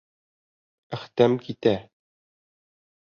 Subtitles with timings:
[0.97, 1.77] Әхтәм китә.